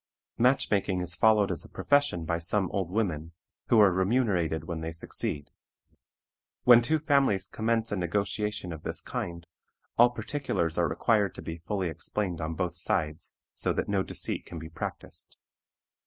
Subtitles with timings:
[0.39, 3.33] Matchmaking is followed as a profession by some old women,
[3.67, 5.51] who are remunerated when they succeed.
[6.63, 9.45] When two families commence a negotiation of this kind,
[9.99, 14.43] all particulars are required to be fully explained on both sides, so that no deceit
[14.43, 15.37] can be practiced.